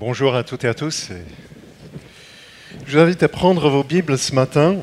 [0.00, 1.10] Bonjour à toutes et à tous.
[2.86, 4.78] Je vous invite à prendre vos Bibles ce matin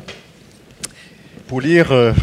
[1.48, 2.14] pour lire euh,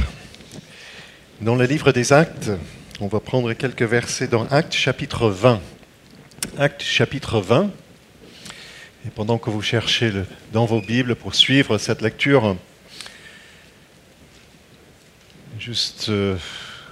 [1.40, 2.52] dans le livre des Actes.
[3.00, 5.60] On va prendre quelques versets dans Actes chapitre 20.
[6.56, 7.72] Actes chapitre 20.
[9.08, 10.12] Et pendant que vous cherchez
[10.52, 12.56] dans vos Bibles pour suivre cette lecture,
[15.58, 16.36] juste, euh,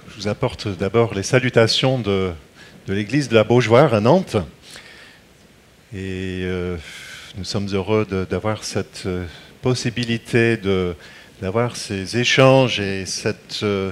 [0.09, 2.33] je vous apporte d'abord les salutations de,
[2.87, 4.35] de l'église de la Beaujoire à Nantes.
[5.95, 6.75] Et euh,
[7.37, 9.27] nous sommes heureux d'avoir cette euh,
[9.61, 10.57] possibilité
[11.39, 13.91] d'avoir ces échanges et cette euh,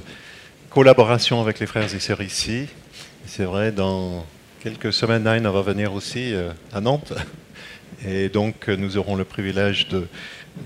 [0.72, 2.66] collaboration avec les frères et sœurs ici.
[3.28, 4.26] C'est vrai, dans
[4.64, 6.34] quelques semaines, Nine va venir aussi
[6.74, 7.14] à Nantes.
[8.04, 10.08] Et donc, nous aurons le privilège de,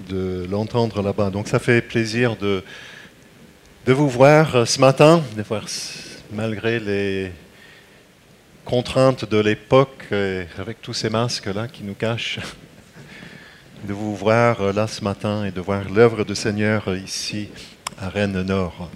[0.07, 1.31] de l'entendre là-bas.
[1.31, 2.63] Donc, ça fait plaisir de,
[3.85, 5.65] de vous voir ce matin, de voir,
[6.31, 7.31] malgré les
[8.65, 12.39] contraintes de l'époque, euh, avec tous ces masques-là qui nous cachent,
[13.87, 17.49] de vous voir euh, là ce matin et de voir l'œuvre du Seigneur euh, ici
[17.99, 18.89] à Rennes Nord.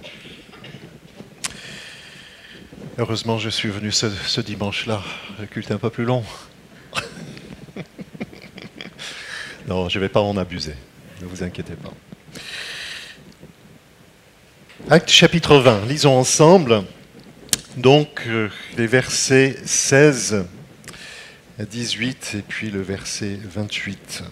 [2.98, 5.00] Heureusement, je suis venu ce, ce dimanche-là,
[5.38, 6.24] le culte est un peu plus long.
[9.68, 10.74] non, je ne vais pas en abuser,
[11.22, 11.92] ne vous inquiétez pas.
[14.90, 16.82] Acte chapitre 20, lisons ensemble
[17.80, 20.44] donc euh, les versets 16
[21.58, 24.22] à 18 et puis le verset 28.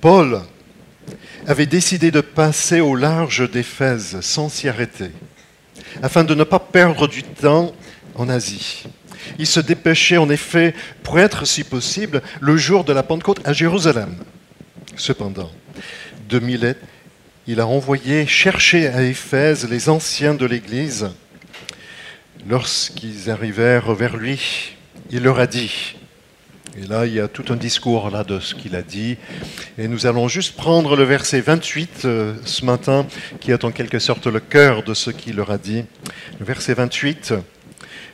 [0.00, 0.40] Paul
[1.46, 5.10] avait décidé de passer au large d'Éphèse sans s'y arrêter,
[6.02, 7.72] afin de ne pas perdre du temps
[8.16, 8.84] en Asie.
[9.38, 13.52] Il se dépêchait en effet pour être, si possible, le jour de la Pentecôte à
[13.52, 14.16] Jérusalem.
[14.96, 15.50] Cependant,
[16.28, 16.76] de Milet,
[17.46, 21.10] il a envoyé chercher à Éphèse les anciens de l'Église.
[22.48, 24.76] Lorsqu'ils arrivèrent vers lui,
[25.10, 25.96] il leur a dit,
[26.76, 29.16] et là il y a tout un discours là de ce qu'il a dit,
[29.78, 33.06] et nous allons juste prendre le verset 28 euh, ce matin,
[33.40, 35.84] qui est en quelque sorte le cœur de ce qu'il leur a dit.
[36.38, 37.34] Le verset 28,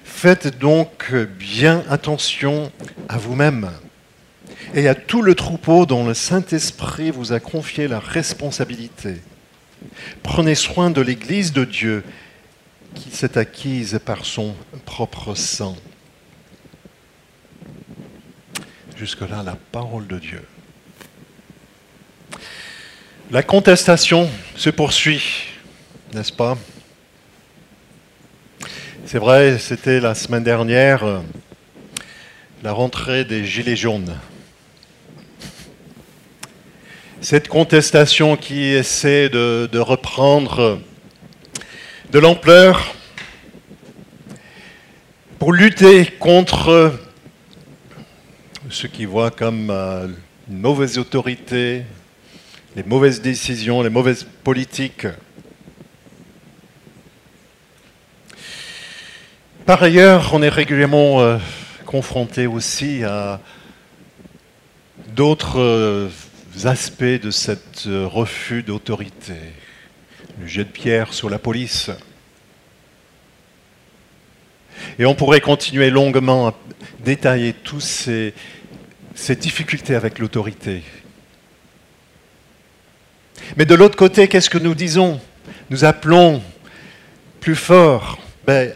[0.05, 2.73] Faites donc bien attention
[3.09, 3.71] à vous-même
[4.75, 9.17] et à tout le troupeau dont le Saint-Esprit vous a confié la responsabilité.
[10.23, 12.05] Prenez soin de l'Église de Dieu
[12.95, 15.77] qui s'est acquise par son propre sang.
[18.97, 20.43] Jusque-là, la parole de Dieu.
[23.31, 25.23] La contestation se poursuit,
[26.15, 26.59] n'est-ce pas?
[29.05, 31.21] C'est vrai, c'était la semaine dernière, euh,
[32.63, 34.19] la rentrée des Gilets jaunes.
[37.21, 40.79] Cette contestation qui essaie de, reprendre
[42.13, 42.95] de l'ampleur
[45.41, 46.97] pour lutter contre
[48.71, 50.07] ce qui voit comme euh,
[50.49, 51.83] une mauvaise autorité,
[52.77, 55.09] les mauvaises décisions, les mauvaises politiques.
[59.67, 61.39] Par ailleurs, on est régulièrement euh,
[61.85, 63.41] confronté aussi à
[65.17, 66.09] d'autres euh,
[66.67, 69.35] aspects de cet euh, refus d'autorité.
[70.41, 71.91] Le jet de pierre sur la police.
[74.99, 76.55] Et on pourrait continuer longuement à
[77.05, 78.35] détailler tous ces,
[79.15, 80.83] ces difficultés avec l'autorité.
[83.57, 85.21] Mais de l'autre côté, qu'est-ce que nous disons?
[85.71, 86.43] Nous appelons
[87.41, 88.19] plus fort.
[88.47, 88.73] Ben,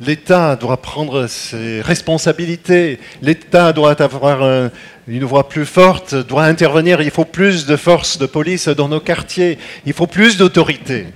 [0.00, 3.00] L'État doit prendre ses responsabilités.
[3.22, 4.70] L'État doit avoir un-
[5.08, 7.00] une voix plus forte, doit intervenir.
[7.00, 9.58] Il faut plus de forces de police dans nos quartiers.
[9.86, 11.06] Il faut plus d'autorité.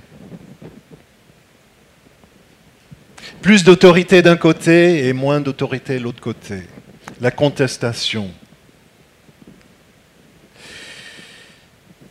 [3.41, 6.61] Plus d'autorité d'un côté et moins d'autorité de l'autre côté.
[7.19, 8.29] La contestation.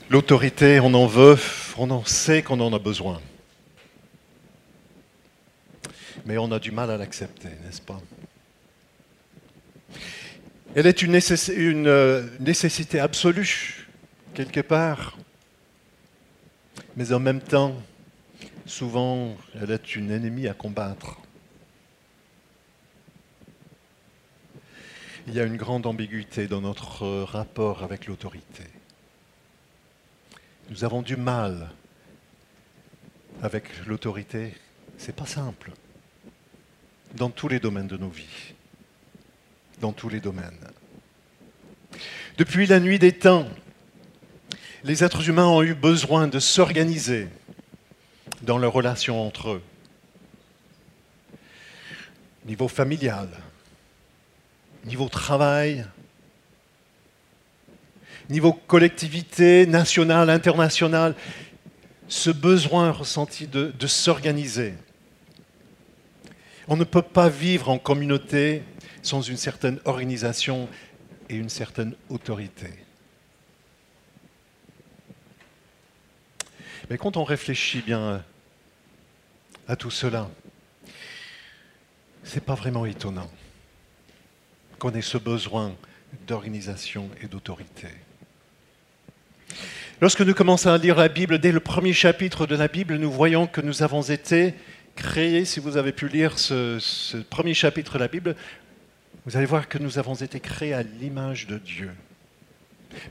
[0.08, 1.38] L'autorité, on en veut,
[1.78, 3.20] on en sait qu'on en a besoin.
[6.26, 8.00] Mais on a du mal à l'accepter, n'est-ce pas?
[10.74, 11.16] Elle est une,
[11.86, 13.88] euh, nécessité absolue,
[14.34, 15.18] quelque part.
[16.96, 17.74] Mais en même temps,
[18.66, 21.18] souvent, elle est une ennemie à combattre.
[25.26, 28.64] Il y a une grande ambiguïté dans notre euh, rapport avec l'autorité.
[30.70, 31.70] Nous avons du mal
[33.42, 34.54] avec l'autorité.
[34.98, 35.72] C'est pas simple.
[37.14, 38.54] Dans tous les domaines de nos vies.
[39.80, 40.58] Dans tous les domaines.
[42.38, 43.48] Depuis la nuit des temps,
[44.84, 47.28] les êtres humains ont eu besoin de s'organiser
[48.42, 49.62] dans leurs relations entre eux.
[52.46, 53.28] Niveau familial,
[54.84, 55.84] niveau travail,
[58.30, 61.14] niveau collectivité nationale, internationale,
[62.08, 64.74] ce besoin ressenti de, s'organiser.
[66.68, 68.62] On ne peut pas vivre en communauté
[69.02, 70.68] sans une certaine organisation
[71.28, 72.68] et une certaine autorité.
[76.88, 78.24] Mais quand on réfléchit bien
[79.68, 80.28] à tout cela,
[82.24, 83.30] ce n'est pas vraiment étonnant
[84.78, 85.74] qu'on ait ce besoin
[86.26, 87.88] d'organisation et d'autorité.
[90.00, 93.12] Lorsque nous commençons à lire la Bible, dès le premier chapitre de la Bible, nous
[93.12, 94.54] voyons que nous avons été
[94.96, 98.36] créés, si vous avez pu lire ce, ce premier chapitre de la Bible,
[99.26, 101.90] vous allez voir que nous avons été créés à l'image de Dieu.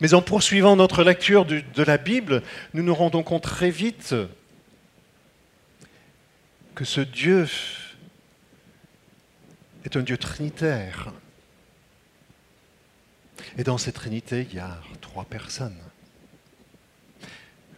[0.01, 2.43] Mais en poursuivant notre lecture de la Bible,
[2.73, 4.15] nous nous rendons compte très vite
[6.75, 7.47] que ce Dieu
[9.85, 11.13] est un Dieu trinitaire.
[13.57, 15.79] Et dans cette Trinité, il y a trois personnes.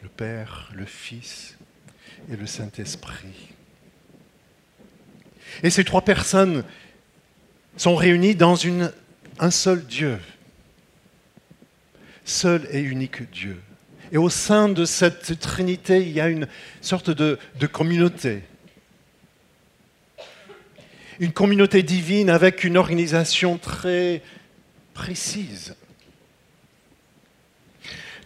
[0.02, 1.58] Le Père, le Fils
[2.32, 3.54] et le Saint-Esprit.
[5.64, 6.64] Et ces trois personnes
[7.78, 8.58] sont réunies dans
[9.40, 10.20] un seul Dieu,
[12.26, 13.62] seul et unique Dieu.
[14.12, 16.48] Et au sein de cette Trinité, il y a une
[16.82, 17.38] sorte de
[17.72, 18.44] communauté.
[21.20, 24.22] Une communauté divine avec une organisation très
[24.94, 25.76] précise.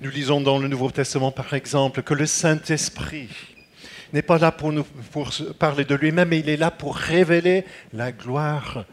[0.02, 3.55] Nous lisons dans le Nouveau Testament, par exemple, que le Saint-Esprit
[4.14, 4.86] n'est pas là pour, nous,
[5.60, 8.86] parler de lui-même, mais il est là pour révéler la gloire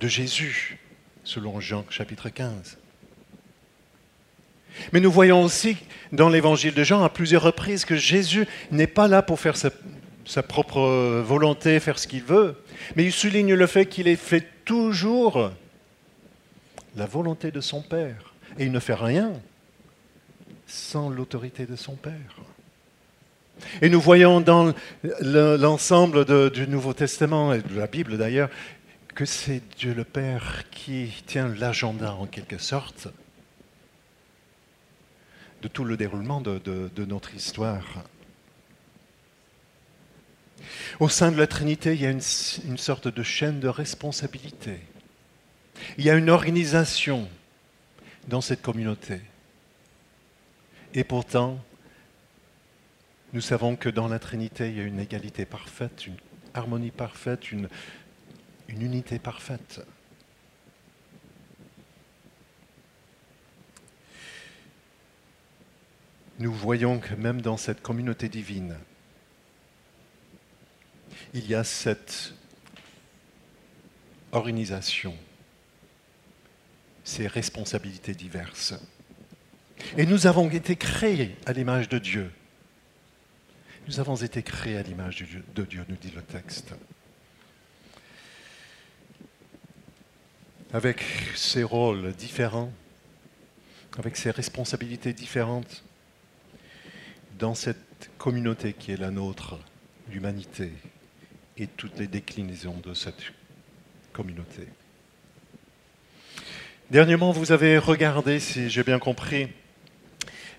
[0.00, 0.78] de Jésus,
[1.24, 2.78] selon Jean chapitre 15.
[4.92, 5.76] Mais nous voyons aussi
[6.12, 10.42] dans l'évangile de Jean à plusieurs reprises que Jésus n'est pas là pour faire sa,
[10.42, 12.56] propre volonté, faire ce qu'il veut,
[12.96, 15.52] mais il souligne le fait qu'il fait toujours
[16.96, 18.34] la volonté de son Père.
[18.58, 19.32] Et il ne fait rien
[20.66, 22.36] sans l'autorité de son Père.
[23.82, 24.72] Et nous voyons dans
[25.20, 28.50] l'ensemble du Nouveau Testament et de la Bible d'ailleurs
[29.14, 33.08] que c'est Dieu le Père qui tient l'agenda en quelque sorte
[35.62, 38.04] de tout le déroulement de, notre histoire.
[40.98, 42.20] Au sein de la Trinité, il y a une
[42.78, 44.80] sorte de chaîne de responsabilité.
[45.96, 47.28] Il y a une organisation
[48.28, 49.20] dans cette communauté.
[50.94, 51.58] Et pourtant,
[53.34, 56.16] nous savons que dans la Trinité, il y a une égalité parfaite, une
[56.54, 57.68] harmonie parfaite, une,
[58.68, 59.84] unité parfaite.
[66.38, 68.76] Nous voyons que même dans cette communauté divine,
[71.32, 72.34] il y a cette
[74.30, 75.16] organisation,
[77.02, 78.74] ces responsabilités diverses.
[79.98, 82.30] Et nous avons été créés à l'image de Dieu.
[83.86, 86.72] Nous avons été créés à l'image de Dieu, nous dit le texte.
[90.72, 91.04] Avec
[91.34, 92.72] ses rôles différents,
[93.98, 95.84] avec ses responsabilités différentes,
[97.38, 99.58] dans cette communauté qui est la nôtre,
[100.10, 100.72] l'humanité,
[101.58, 103.32] et toutes les déclinaisons de cette
[104.12, 104.66] communauté.
[106.90, 109.48] Dernièrement, vous avez regardé, si j'ai bien compris,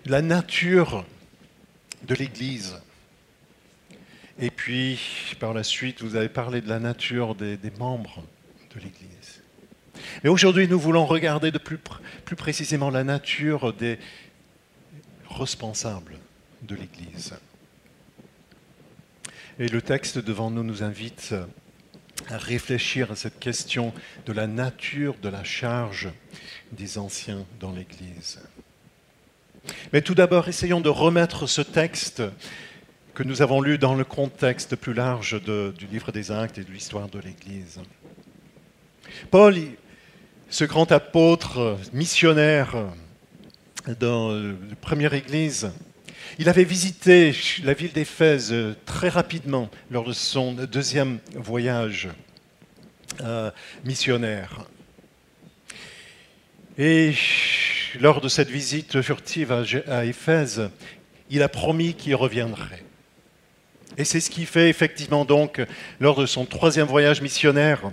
[0.06, 1.06] la nature
[2.04, 2.80] de l'Église.
[4.40, 5.00] Et puis,
[5.40, 8.24] par la suite, vous avez parlé de la nature des, membres
[8.76, 9.42] de l'Église.
[10.24, 13.98] Mais aujourd'hui, nous voulons regarder de plus précisément la nature des
[15.30, 16.18] responsables
[16.64, 17.34] de l'Église.
[19.58, 21.34] Et le texte devant nous nous invite
[22.30, 23.94] à réfléchir à cette question
[24.26, 26.10] de la nature de la charge
[26.74, 28.40] des anciens dans l'Église.
[29.94, 32.22] Mais tout d'abord, essayons de remettre ce texte
[33.16, 36.72] que nous avons lu dans le contexte plus large du livre des actes et de
[36.72, 37.80] l'histoire de l'Église.
[39.32, 39.56] Paul,
[40.50, 42.76] ce grand apôtre missionnaire
[44.02, 45.72] dans la première Église,
[46.40, 48.54] il avait visité la ville d'Éphèse
[48.86, 52.10] très rapidement lors de son deuxième voyage
[53.22, 53.50] euh,
[53.86, 54.66] missionnaire.
[56.78, 57.14] Et
[58.02, 59.54] lors de cette visite furtive
[59.88, 60.70] à Éphèse,
[61.30, 62.84] il a promis qu'il reviendrait.
[63.98, 65.62] Et c'est ce qu'il fait effectivement donc
[66.00, 67.92] lors de son troisième voyage missionnaire.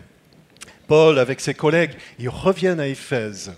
[0.89, 3.53] Paul, avec ses collègues, ils reviennent à Éphèse.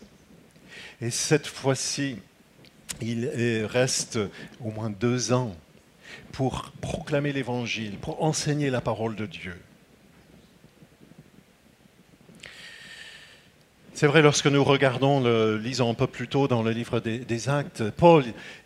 [1.01, 2.19] Et cette fois-ci,
[3.01, 3.29] il
[3.69, 4.19] reste
[4.61, 5.57] au moins deux ans
[6.33, 9.57] pour proclamer l'Évangile, pour enseigner la parole de Dieu.
[13.97, 17.49] C'est vrai, lorsque nous regardons, le, lisons un peu plus tôt dans le livre des,
[17.49, 18.25] Actes, Paul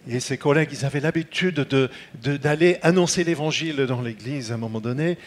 [0.08, 1.68] et ses collègues, ils avaient l'habitude
[2.22, 5.18] d'aller annoncer l'évangile dans l'Église à un moment donné,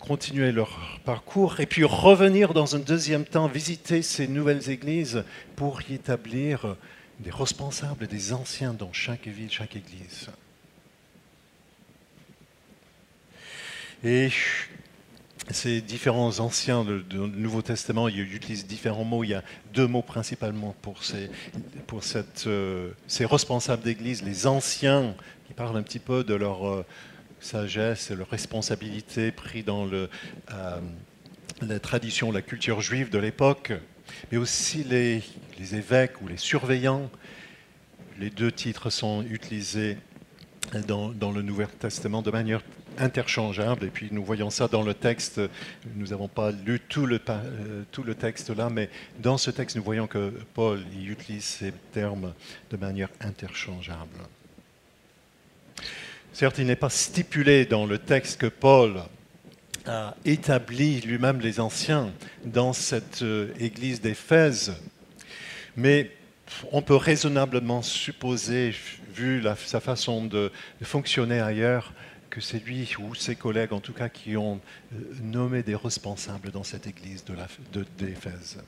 [0.00, 5.24] continuer leur parcours et puis revenir dans un deuxième temps, visiter ces nouvelles églises
[5.56, 6.76] pour y établir
[7.20, 10.30] des responsables, des anciens dans chaque ville, chaque église.
[14.02, 14.30] Et
[15.50, 19.24] ces différents anciens du Nouveau Testament, ils utilisent différents mots.
[19.24, 19.42] Il y a
[19.74, 21.30] deux mots principalement pour ces,
[21.86, 25.14] pour cette, euh, ces responsables d'Église, les anciens,
[25.46, 26.84] qui parlent un petit peu de leur euh,
[27.40, 30.08] sagesse et leur responsabilité pris dans le,
[30.50, 30.80] euh,
[31.60, 33.72] la tradition, la culture juive de l'époque,
[34.32, 35.22] mais aussi les,
[35.58, 37.10] les évêques ou les surveillants.
[38.18, 39.98] Les deux titres sont utilisés
[40.86, 42.62] dans, dans le Nouveau Testament de manière
[42.98, 43.84] interchangeables.
[43.84, 45.40] Et puis nous voyons ça dans le texte.
[45.94, 49.76] Nous n'avons pas lu tout le, euh, tout le texte là, mais dans ce texte,
[49.76, 52.32] nous voyons que Paul utilise ces termes
[52.70, 54.18] de manière interchangeable.
[56.32, 59.02] Certes, il n'est pas stipulé dans le texte que Paul
[59.86, 62.10] a établi lui-même les anciens
[62.44, 64.74] dans cette euh, église d'Éphèse,
[65.76, 66.10] mais
[66.72, 68.74] on peut raisonnablement supposer,
[69.14, 70.50] vu sa façon de
[70.82, 71.92] fonctionner ailleurs,
[72.34, 74.60] que c'est lui ou ses collègues en tout cas qui ont
[74.92, 77.24] euh, nommé des responsables dans cette église
[77.96, 78.58] d'Éphèse.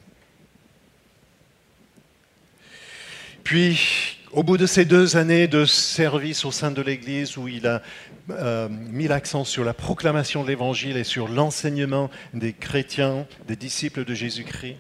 [3.43, 7.67] Puis, au bout de ces deux années de service au sein de l'Église, où il
[7.67, 7.83] a
[8.31, 14.05] euh, mis l'accent sur la proclamation de l'Évangile et sur l'enseignement des chrétiens, des disciples
[14.05, 14.77] de Jésus-Christ,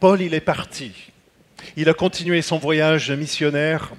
[0.00, 0.92] Paul, il est parti.
[1.76, 3.92] Il a continué son voyage missionnaire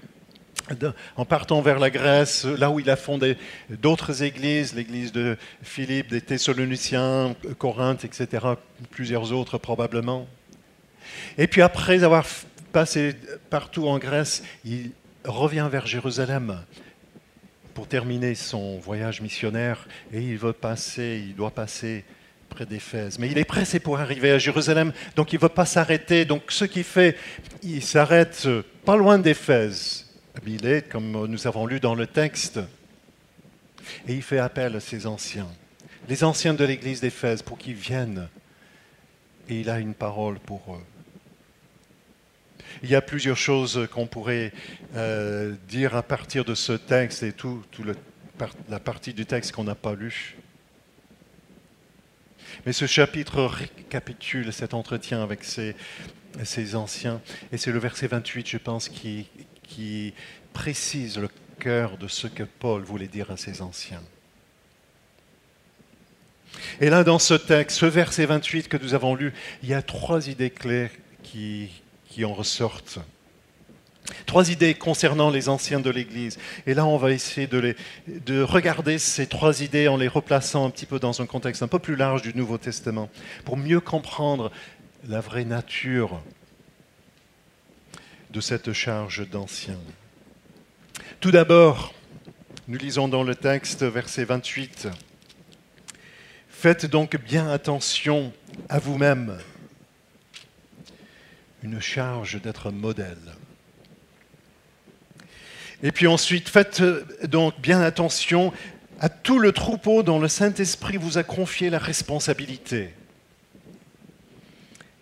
[1.15, 3.37] en partant vers la Grèce, là où il a fondé
[3.69, 8.45] d'autres églises, l'église de Philippe, des Thessaloniciens, Corinthe, etc.,
[8.91, 10.27] plusieurs autres probablement.
[11.37, 12.25] Et puis après avoir
[12.71, 13.15] passé
[13.49, 14.91] partout en Grèce, il
[15.23, 16.61] revient vers Jérusalem
[17.73, 22.03] pour terminer son voyage missionnaire et il veut passer, il doit passer
[22.49, 23.19] près d'Éphèse.
[23.19, 26.25] Mais il est pressé pour arriver à Jérusalem, donc il ne veut pas s'arrêter.
[26.25, 27.15] Donc ce qu'il fait,
[27.61, 28.47] il s'arrête
[28.85, 30.06] pas loin d'Éphèse
[30.89, 32.59] comme nous avons lu dans le texte.
[34.07, 35.47] Et il fait appel à ses anciens,
[36.09, 38.27] les anciens de l'église d'Éphèse, pour qu'ils viennent.
[39.49, 40.83] Et il a une parole pour eux.
[42.83, 44.51] Il y a plusieurs choses qu'on pourrait
[44.95, 47.63] euh, dire à partir de ce texte et tout
[48.69, 50.35] la partie du texte qu'on n'a pas lu.
[52.65, 55.75] Mais ce chapitre récapitule cet entretien avec ces,
[56.43, 57.21] ces anciens.
[57.51, 59.27] Et c'est le verset 28, je pense, qui,
[59.67, 60.13] qui
[60.53, 64.01] précise le cœur de ce que Paul voulait dire à ses anciens.
[66.79, 69.33] Et là, dans ce texte, ce verset 28 que nous avons lu,
[69.63, 70.89] il y a trois idées clés
[71.23, 71.69] qui,
[72.07, 72.99] qui en ressortent.
[74.25, 76.37] Trois idées concernant les anciens de l'Église.
[76.65, 77.75] Et là, on va essayer de,
[78.07, 81.67] de, regarder ces trois idées en les replaçant un petit peu dans un contexte un
[81.67, 83.09] peu plus large du Nouveau Testament,
[83.43, 84.51] pour mieux comprendre
[85.07, 86.21] la vraie nature
[88.31, 89.79] de cette charge d'anciens.
[91.19, 91.93] Tout d'abord,
[92.67, 94.89] nous lisons dans le texte, verset 28,
[96.49, 98.33] Faites donc bien attention
[98.67, 99.37] à vous-même,
[101.61, 103.35] une charge d'être modèle.
[105.83, 106.81] Et puis ensuite, faites
[107.27, 108.51] donc bien attention
[108.99, 112.95] à tout le troupeau dont le Saint-Esprit vous a confié la responsabilité,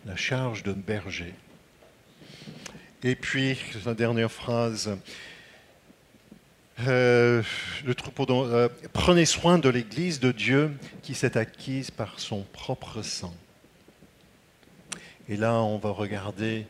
[0.05, 1.33] la charge d'un berger.
[3.05, 4.97] Et puis, la dernière phrase,
[6.87, 7.43] euh,
[7.85, 10.71] le troupeau euh, prenez soin de l'Église de Dieu
[11.03, 13.35] qui s'est acquise par son propre sang.
[15.29, 16.65] Et là, on va regarder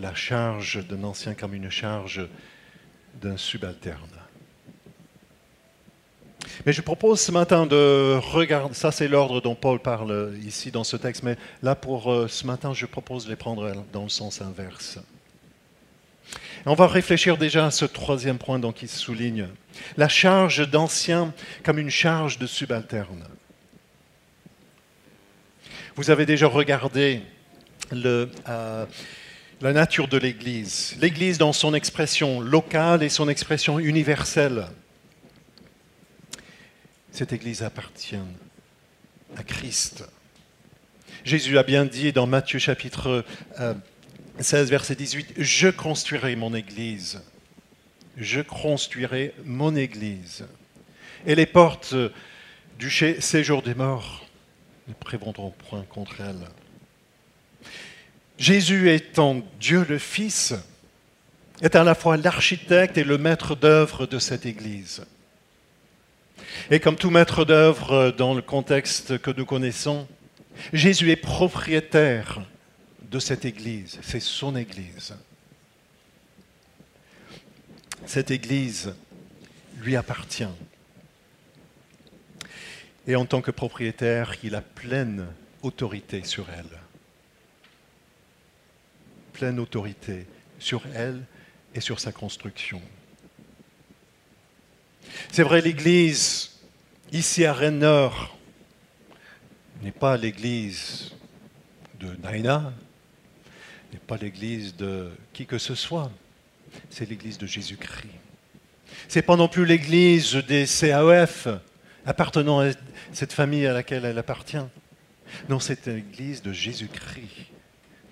[0.00, 2.26] la charge d'un ancien comme une charge
[3.22, 4.00] d'un subalterne.
[6.66, 10.82] Mais je propose ce matin de regarder, ça c'est l'ordre dont Paul parle ici dans
[10.82, 14.08] ce texte, mais là pour euh, ce matin, je propose de les prendre dans le
[14.08, 14.98] sens inverse.
[16.68, 19.46] On va réfléchir déjà à ce troisième point donc, qui souligne
[19.96, 21.32] la charge d'ancien
[21.62, 23.24] comme une charge de subalterne.
[25.94, 27.22] Vous avez déjà regardé
[27.92, 28.26] euh,
[29.60, 30.96] la nature de l'Église.
[31.00, 34.66] L'Église dans son expression locale et son expression universelle.
[37.12, 38.18] Cette Église appartient
[39.36, 40.04] à Christ.
[41.24, 43.24] Jésus a bien dit dans Matthieu chapitre
[43.60, 43.74] euh,
[44.40, 47.22] 16, verset 18, Je construirai mon Église.
[48.16, 50.46] Je construirai mon Église.
[51.26, 51.94] Et les portes
[52.78, 54.26] du séjour des morts
[54.88, 56.48] ne prévendront point contre elle.
[58.38, 60.54] Jésus étant Dieu le Fils,
[61.62, 65.04] est à la fois l'architecte et le maître d'œuvre de cette Église.
[66.70, 70.06] Et comme tout maître d'œuvre dans le contexte que nous connaissons,
[70.72, 72.40] Jésus est propriétaire
[73.20, 75.14] cette Église, c'est son Église.
[78.06, 78.94] Cette Église
[79.78, 80.44] lui appartient.
[83.06, 85.26] Et en tant que propriétaire, il a pleine
[85.62, 86.78] autorité sur elle.
[89.32, 90.26] Pleine autorité
[90.58, 91.22] sur elle
[91.74, 92.80] et sur sa construction.
[95.30, 96.58] C'est vrai, l'Église,
[97.12, 98.36] ici à Rennes-Nord,
[99.82, 101.12] n'est pas l'Église
[102.00, 102.72] de Naina,
[104.06, 106.10] pas l'Église de qui que ce soit,
[106.90, 108.10] c'est l'Église de Jésus-Christ.
[109.08, 111.48] C'est pas non plus l'Église des CAF
[112.04, 112.72] appartenant à
[113.12, 114.64] cette famille à laquelle elle appartient.
[115.48, 117.46] Non, c'est l'Église de Jésus-Christ,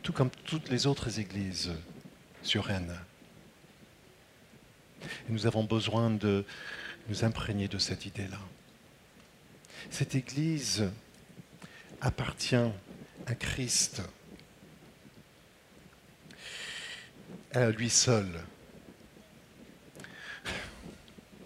[0.03, 1.73] tout comme toutes les autres églises
[2.43, 2.97] sur Rennes.
[5.29, 6.45] Nous avons besoin de
[7.09, 8.41] nous imprégner de cette idée-là.
[9.91, 10.89] Cette Église
[12.01, 12.57] appartient
[13.27, 14.03] à Christ,
[17.55, 18.27] à lui seul.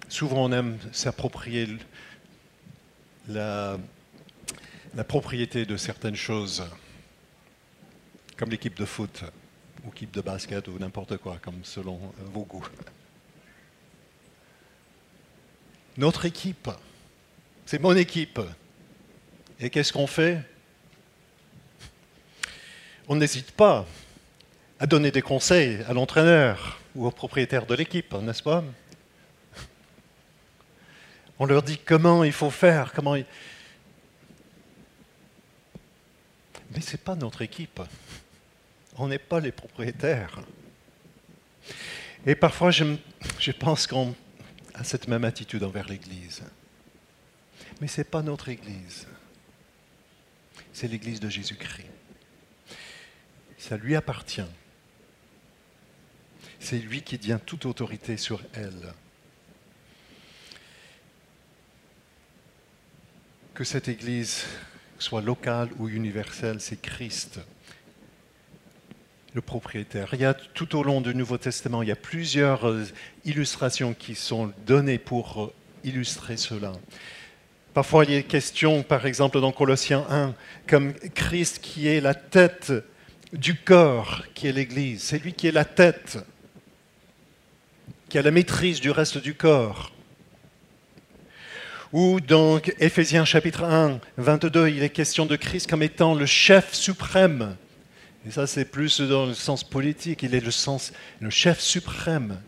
[0.08, 1.68] Souvent, on aime s'approprier
[3.28, 3.78] la,
[4.94, 6.64] la propriété de certaines choses,
[8.36, 9.22] comme l'équipe de foot,
[9.84, 12.00] ou l'équipe de basket, ou n'importe quoi, comme selon
[12.32, 12.66] vos goûts.
[15.98, 16.70] Notre équipe,
[17.66, 18.40] c'est mon équipe.
[19.60, 20.40] Et qu'est-ce qu'on fait?
[23.08, 23.86] On n'hésite pas
[24.80, 28.64] à donner des conseils à l'entraîneur ou au propriétaire de l'équipe, n'est-ce pas?
[31.38, 33.25] On leur dit comment il faut faire, comment Mais
[36.80, 37.80] ce n'est pas notre équipe.
[38.97, 40.40] On n'est pas les propriétaires.
[42.26, 42.96] Et parfois, je,
[43.38, 44.14] je pense qu'on
[44.74, 46.42] a cette même attitude envers l'Église.
[47.81, 49.07] Mais ce n'est pas notre Église.
[50.72, 51.87] C'est l'Église de Jésus-Christ.
[53.59, 54.42] Ça lui appartient.
[56.61, 58.92] C'est lui qui tient toute autorité sur elle.
[63.55, 64.44] Que cette Église
[64.99, 67.40] soit locale ou universelle, c'est Christ,
[69.35, 70.11] le propriétaire.
[70.12, 72.85] Il y a tout au long du Nouveau Testament, il y a plusieurs euh,
[73.25, 75.53] illustrations qui sont données pour euh,
[75.85, 76.73] illustrer cela.
[77.75, 80.35] Parfois, il y a question, par exemple, dans Colossiens 1,
[80.66, 82.73] comme Christ qui est la tête
[83.33, 85.03] du corps, qui est l'Église.
[85.03, 86.18] C'est lui qui est la tête,
[88.09, 89.92] qui a la maîtrise du reste du corps.
[91.92, 96.75] Ou dans Éphésiens chapitre 1, 22, il est question de Christ comme étant le chef
[96.75, 97.57] suprême.
[98.27, 100.23] Et ça, c'est plus dans le sens politique.
[100.23, 100.51] Il est le,
[101.21, 102.40] le chef suprême.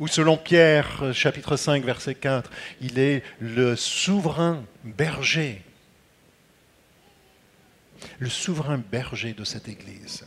[0.00, 2.50] Ou selon Pierre, chapitre 5, verset 4,
[2.80, 5.62] il est le souverain berger.
[8.18, 10.26] Le souverain berger de cette Église.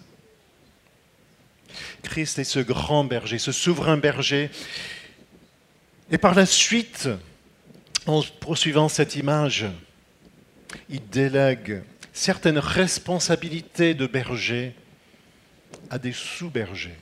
[2.04, 4.50] Christ est ce grand berger, ce souverain berger.
[6.12, 7.10] Et par la suite,
[8.06, 9.66] en poursuivant cette image,
[10.90, 11.82] il délègue
[12.14, 14.76] certaines responsabilités de berger
[15.90, 16.98] à des sous-bergers,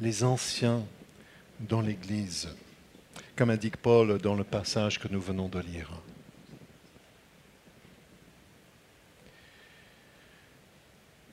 [0.00, 0.84] les anciens
[1.60, 2.48] dans l'Église,
[3.36, 5.90] comme indique Paul dans le passage que nous venons de lire.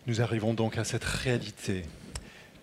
[0.08, 1.84] Nous arrivons donc à cette réalité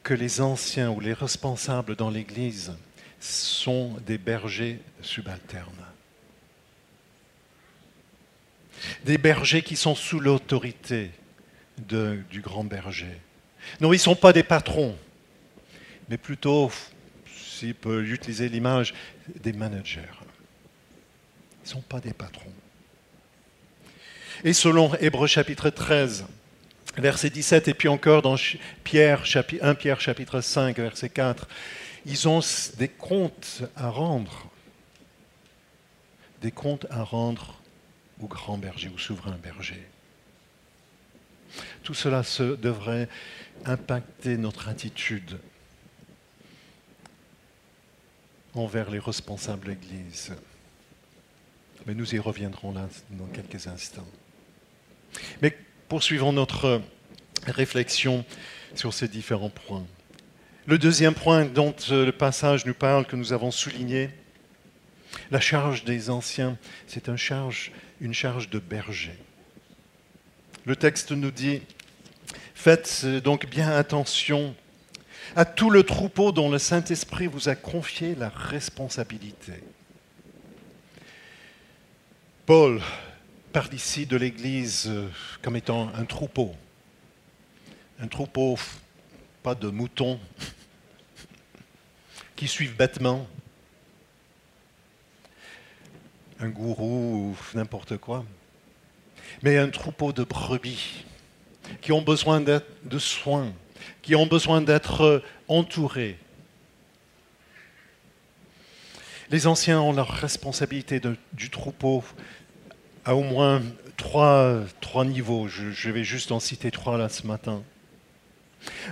[0.03, 2.73] que les anciens ou les responsables dans l'Église
[3.19, 5.87] sont des bergers subalternes.
[9.05, 11.11] Des bergers qui sont sous l'autorité
[11.79, 13.19] du grand berger.
[13.81, 14.97] Non, ils ne sont pas des patrons,
[16.09, 16.71] mais plutôt,
[17.37, 18.95] s'il peut utiliser l'image,
[19.41, 20.01] des managers.
[21.65, 22.53] Ils ne sont pas des patrons.
[24.45, 26.27] Et selon Hébreu chapitre 13,
[26.97, 28.37] verset 17, et puis encore dans
[28.85, 29.25] Pierre,
[29.61, 31.49] 1 Pierre chapitre 5, verset 4,
[32.05, 32.41] ils ont
[32.79, 34.49] des comptes à rendre.
[36.41, 37.61] Des comptes à rendre
[38.21, 39.87] au grand berger, au souverain berger.
[41.83, 42.23] Tout cela
[42.57, 43.09] devrait
[43.65, 45.39] impacter notre attitude
[48.55, 50.33] envers les responsables de l'Église.
[51.87, 54.07] Mais nous y reviendrons dans quelques instants.
[55.41, 55.57] Mais
[55.93, 56.81] poursuivons notre
[57.47, 58.25] réflexion
[58.75, 59.85] sur ces différents points.
[60.65, 64.09] Le deuxième point dont euh, le passage nous parle, que nous avons souligné,
[65.31, 69.19] la charge des anciens, c'est une charge, une charge de berger.
[70.65, 71.61] Le texte nous dit,
[72.55, 74.55] faites donc bien attention
[75.37, 79.53] à tout le troupeau dont le Saint-Esprit vous a confié la responsabilité.
[82.47, 82.81] Paul
[83.53, 85.09] parle ici de l'Église euh,
[85.43, 86.55] comme étant un troupeau.
[88.01, 88.59] Un troupeau,
[89.43, 90.19] pas de moutons
[92.37, 93.29] qui suivent bêtement
[96.41, 98.25] un gourou ou n'importe quoi,
[99.43, 101.05] mais un troupeau de brebis
[101.83, 103.53] qui ont besoin de soins,
[104.01, 106.19] qui ont besoin d'être entourés.
[109.31, 111.01] Les anciens ont la responsabilité
[111.33, 112.03] du troupeau
[113.05, 113.63] à au moins
[113.97, 115.49] trois, trois niveaux.
[115.49, 117.63] Je, je, vais juste en citer trois là ce matin.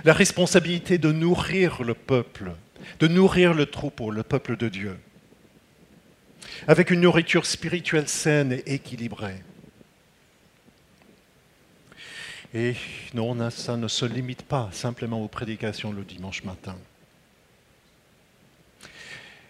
[0.03, 2.53] La responsabilité de nourrir le peuple,
[2.99, 4.97] de nourrir le troupeau, le peuple de Dieu,
[6.67, 9.41] avec une nourriture spirituelle saine et équilibrée.
[12.53, 12.75] Et
[13.13, 16.75] non, ça ne se limite pas simplement aux prédications le dimanche matin.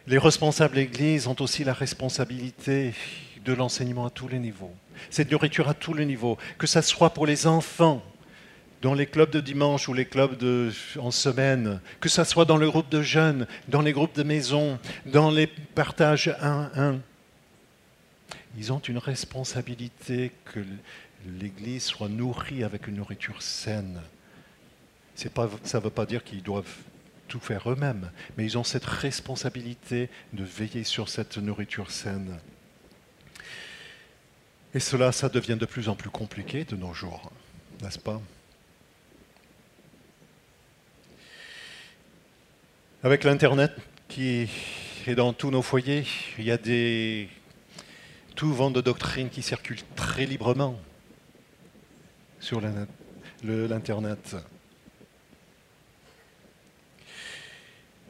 [0.07, 2.93] Les responsables d'Église ont aussi la responsabilité
[3.45, 4.73] de l'enseignement à tous les niveaux.
[5.09, 8.03] Cette nourriture à tous les niveaux, que ce soit pour les enfants,
[8.81, 10.43] dans les clubs de dimanche ou les clubs
[10.99, 14.79] en semaine, que ce soit dans le groupe de jeunes, dans les groupes de maison,
[15.05, 16.97] dans les partages 1-1.
[18.57, 20.61] Ils ont une responsabilité que
[21.39, 24.01] l'Église soit nourrie avec une nourriture saine.
[25.13, 26.75] Ça ne veut pas dire qu'ils doivent
[27.31, 32.37] tout faire eux-mêmes, mais ils ont cette responsabilité de veiller sur cette nourriture saine.
[34.73, 37.31] Et cela, ça devient de plus en plus compliqué de nos jours,
[37.81, 38.21] n'est-ce pas?
[43.01, 43.71] Avec l'Internet
[44.09, 44.49] qui
[45.07, 46.05] est dans tous nos foyers,
[46.37, 47.29] il y a des
[48.35, 50.77] tout vent de doctrine qui circule très librement
[52.41, 54.35] sur l'Internet.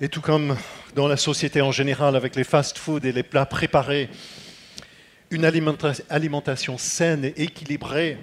[0.03, 0.57] Et tout comme
[0.95, 4.09] dans la société en général, avec les fast-foods et les plats préparés,
[5.29, 8.17] une alimentation saine et équilibrée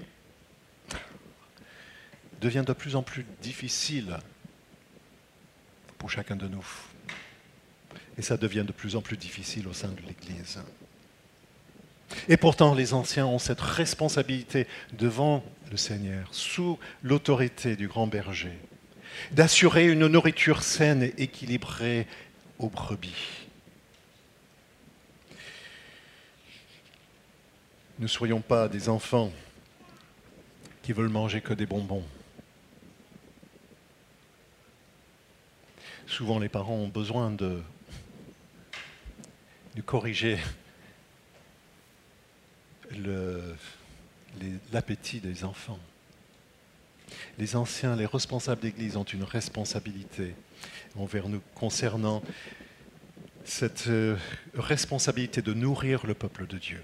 [2.40, 4.18] devient de plus en plus difficile
[5.98, 6.66] pour chacun de nous.
[8.18, 10.60] Et ça devient de plus en plus difficile au sein de l'Église.
[12.28, 18.58] Et pourtant, les anciens ont cette responsabilité devant le Seigneur, sous l'autorité du grand berger,
[19.30, 22.06] d'assurer une nourriture saine et équilibrée
[22.58, 23.46] aux brebis.
[27.98, 29.32] Ne soyons pas des enfants
[30.82, 32.04] qui veulent manger que des bonbons.
[36.08, 37.62] souvent les parents ont besoin de,
[39.86, 40.36] corriger
[44.72, 45.78] l'appétit des enfants.
[47.38, 50.34] Les anciens, les responsables d'Église ont une responsabilité
[50.96, 52.22] envers nous concernant
[53.44, 54.16] cette euh,
[54.54, 56.82] responsabilité de nourrir le peuple de Dieu.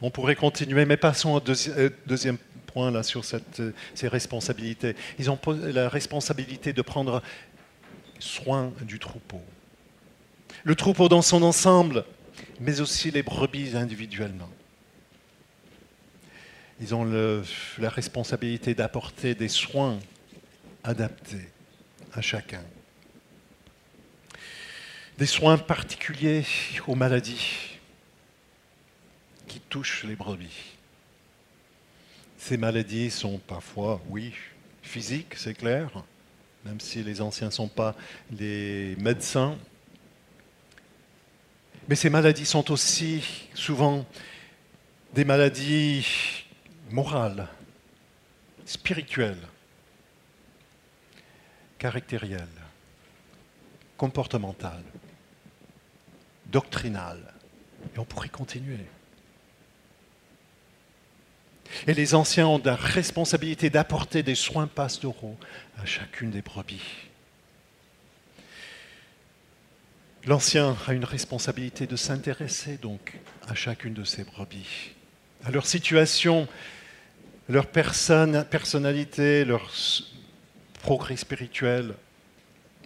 [0.00, 3.22] On pourrait continuer, mais passons au euh, deuxième point là, sur
[3.60, 4.96] euh, ces responsabilités.
[5.18, 7.22] Ils ont la responsabilité de prendre
[8.18, 9.42] soin du troupeau.
[10.64, 12.04] Le troupeau dans son ensemble,
[12.60, 14.48] mais aussi les brebis individuellement.
[16.80, 17.04] Ils ont
[17.78, 19.98] la responsabilité d'apporter des soins
[20.84, 21.48] adaptés
[22.12, 22.62] à chacun.
[25.18, 26.44] Des soins particuliers
[26.86, 27.78] aux maladies
[29.48, 30.76] qui touchent les brebis.
[32.38, 34.32] Ces maladies sont parfois, oui,
[34.82, 36.04] physiques, c'est clair,
[36.64, 37.96] même si les anciens ne sont pas
[38.30, 39.58] les médecins.
[41.88, 44.06] Mais ces maladies sont aussi souvent
[45.14, 46.06] des maladies
[46.90, 47.48] morales,
[48.64, 49.46] spirituelles,
[51.78, 52.46] caractérielles,
[53.96, 54.84] comportementales,
[56.46, 57.34] doctrinales.
[57.94, 58.86] Et on pourrait continuer.
[61.86, 65.36] Et les anciens ont la responsabilité d'apporter des soins pastoraux
[65.78, 66.82] à chacune des brebis.
[70.26, 74.94] L'ancien a une responsabilité de s'intéresser donc à chacune de ces brebis,
[75.44, 76.48] à leur situation,
[77.48, 79.70] leur personnalité, leur
[80.82, 81.94] progrès spirituel,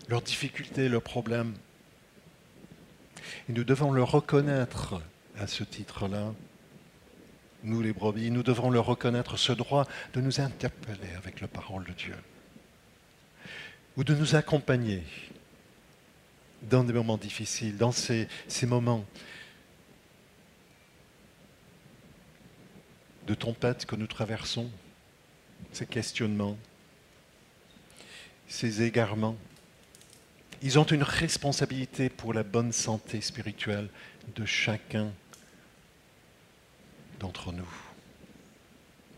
[0.08, 1.54] leurs difficultés, leurs problèmes.
[3.48, 5.00] Et nous devons le reconnaître
[5.38, 6.32] à ce titre-là
[7.64, 11.84] nous les brebis, nous devrons leur reconnaître ce droit de nous interpeller avec la parole
[11.84, 12.16] de Dieu,
[13.96, 15.02] ou de nous accompagner
[16.62, 19.04] dans des moments difficiles, dans ces, ces moments
[23.26, 24.70] de tempête que nous traversons,
[25.72, 26.56] ces questionnements,
[28.48, 29.36] ces égarements.
[30.62, 33.88] Ils ont une responsabilité pour la bonne santé spirituelle
[34.34, 35.10] de chacun
[37.18, 37.68] d'entre nous,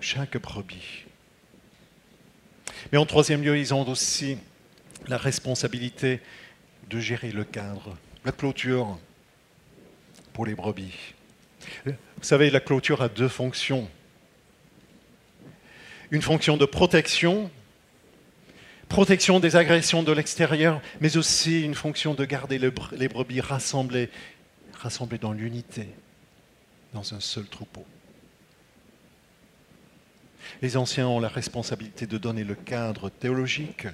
[0.01, 1.05] chaque brebis.
[2.93, 4.39] Mais en troisième lieu, ils ont aussi
[5.09, 6.21] la responsabilité
[6.89, 8.99] de gérer le cadre, la clôture
[10.33, 11.14] pour les brebis.
[11.87, 13.89] Vous savez, la clôture a deux fonctions.
[16.11, 17.51] Une fonction de protection,
[18.89, 24.11] protection des agressions de l'extérieur, mais aussi une fonction de garder les brebis rassemblées,
[24.75, 25.89] rassemblées dans l'unité,
[26.93, 27.85] dans un seul troupeau.
[30.63, 33.87] Les anciens ont la responsabilité de donner le cadre théologique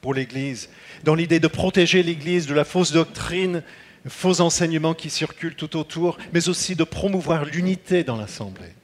[0.00, 0.68] pour l'Église,
[1.04, 3.62] dans l'idée de protéger l'Église de la fausse doctrine,
[4.08, 8.74] faux enseignements qui circulent tout autour, mais aussi de promouvoir l'unité dans l'Assemblée.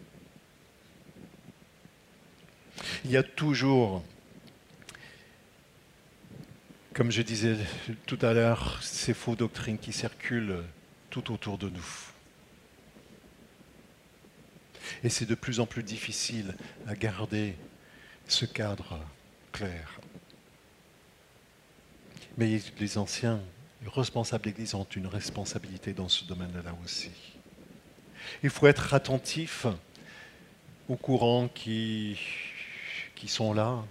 [3.04, 4.02] Il y a toujours,
[6.94, 7.56] comme je disais
[8.06, 10.62] tout à l'heure, ces faux doctrines qui circulent
[11.10, 11.86] tout autour de nous.
[15.04, 16.54] Et c'est de plus en plus difficile
[16.86, 17.56] à garder
[18.26, 18.98] ce cadre
[19.52, 20.00] clair.
[22.36, 23.40] Mais les anciens,
[23.88, 27.10] responsables d'Église ont une responsabilité dans ce domaine-là aussi.
[28.42, 29.66] Il faut être attentif
[30.88, 32.18] aux courants qui,
[33.14, 33.84] qui sont là,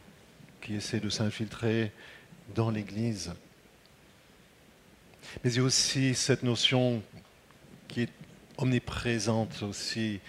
[0.61, 1.91] qui essaient de s'infiltrer
[2.55, 3.33] dans l'Église.
[5.43, 7.01] Mais il y a aussi cette notion
[7.87, 8.09] qui est
[8.57, 10.19] omniprésente aussi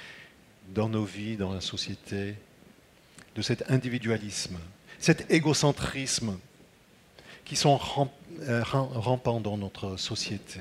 [0.75, 2.35] dans nos vies, dans la société,
[3.35, 4.59] de cet individualisme,
[4.99, 6.39] cet égocentrisme
[7.45, 8.05] qui sont euh,
[8.47, 10.61] rampants dans notre société.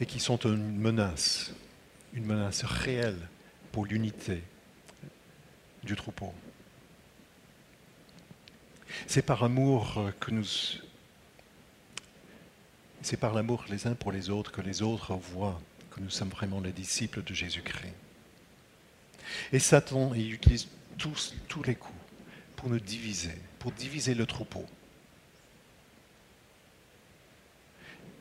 [0.00, 1.52] Et qui sont une menace,
[2.12, 3.28] une menace réelle
[3.72, 4.42] pour l'unité
[5.82, 6.34] du troupeau.
[9.06, 10.44] C'est par amour que nous.
[13.02, 16.28] C'est par l'amour les uns pour les autres que les autres voient que nous sommes
[16.28, 17.94] vraiment les disciples de Jésus-Christ.
[19.52, 20.68] Et Satan, il utilise
[20.98, 21.94] tous, les coups
[22.56, 24.64] pour nous diviser, pour diviser le troupeau,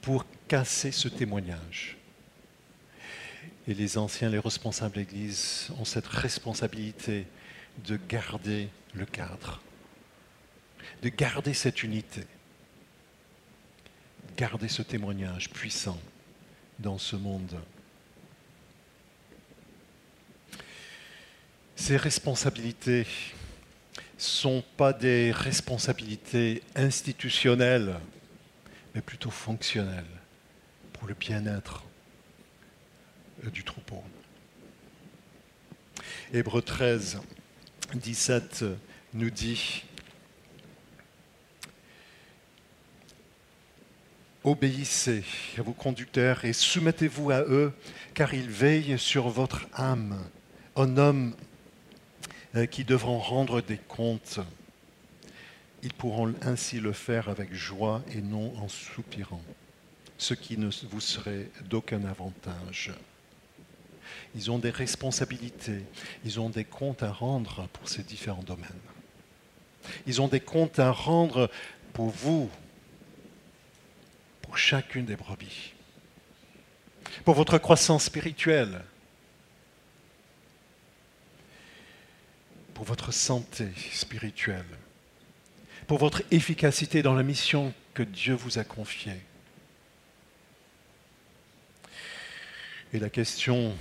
[0.01, 1.97] pour casser ce témoignage.
[3.67, 7.25] Et les anciens, les responsables de l'Église ont cette responsabilité
[7.85, 9.61] de garder le cadre,
[11.01, 15.99] de garder cette unité, de garder ce témoignage puissant
[16.79, 17.57] dans ce monde.
[21.85, 23.05] Ces responsabilités
[23.95, 27.99] ne sont pas des responsabilités institutionnelles,
[28.95, 30.03] mais plutôt fonctionnelles
[30.93, 31.83] pour le bien-être
[33.53, 34.03] du troupeau.
[36.33, 37.19] Hébreu 13,
[37.93, 38.65] 17
[39.13, 39.83] nous dit
[44.43, 45.23] Obéissez
[45.59, 47.71] à vos conducteurs et soumettez-vous à eux,
[48.15, 50.19] car ils veillent sur votre âme,
[50.75, 51.35] un homme
[52.71, 54.39] qui devront rendre des comptes.
[55.83, 59.43] Ils pourront ainsi le faire avec joie et non en soupirant,
[60.17, 62.93] ce qui ne vous serait d'aucun avantage.
[64.35, 65.83] Ils ont des responsabilités,
[66.23, 68.69] ils ont des comptes à rendre pour ces différents domaines.
[70.07, 71.49] Ils ont des comptes à rendre
[71.93, 72.49] pour vous,
[74.41, 75.73] pour chacune des brebis,
[77.23, 78.81] pour votre croissance spirituelle,
[82.75, 84.65] pour votre santé spirituelle,
[85.87, 89.21] pour votre efficacité dans la mission que Dieu vous a confiée.
[92.93, 93.73] Et la question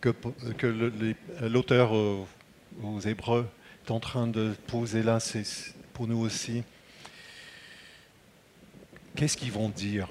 [0.00, 0.12] que,
[1.40, 3.48] l'auteur aux Hébreux
[3.86, 5.44] est en train de poser là, c'est
[5.92, 6.64] pour nous aussi,
[9.14, 10.08] qu'est-ce qu'ils vont dire?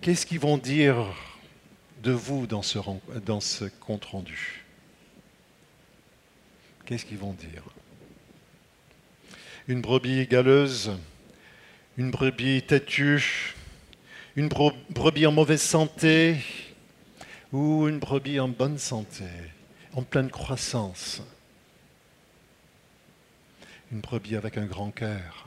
[0.00, 1.06] Qu'est-ce qu'ils vont dire
[2.02, 2.78] de vous dans ce,
[3.24, 4.64] dans ce compte rendu
[6.88, 7.62] qu'est-ce qu'ils vont dire?
[9.68, 10.90] Une brebis galeuse,
[11.98, 13.54] une brebis têtue,
[14.36, 16.38] une brebis en mauvaise santé
[17.52, 19.26] ou une brebis en bonne santé,
[19.92, 21.20] en pleine croissance.
[23.92, 25.46] Une brebis avec un grand cœur,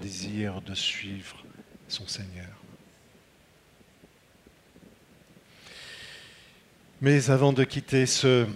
[0.00, 1.42] désir de suivre
[1.88, 2.62] son Seigneur.
[7.00, 8.46] Mais avant de quitter ce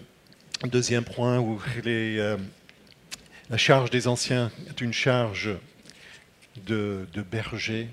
[0.67, 2.37] Deuxième point où euh,
[3.49, 5.49] la charge des anciens est une charge
[6.67, 7.89] de, berger.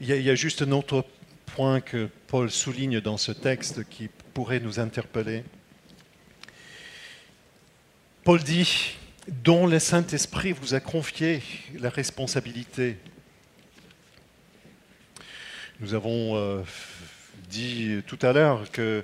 [0.00, 1.04] il y, a, juste un autre
[1.46, 5.42] point que Paul souligne dans ce texte qui pourrait nous interpeller.
[8.22, 8.94] Paul dit,
[9.26, 11.42] dont le Saint-Esprit vous a confié
[11.76, 12.98] la responsabilité.
[15.80, 16.62] Nous avons euh,
[17.50, 19.02] dit tout à l'heure que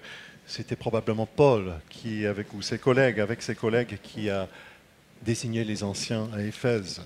[0.51, 4.49] c'était probablement Paul qui, avec ses collègues, avec ses collègues, qui a
[5.23, 7.03] désigné les anciens à Éphèse.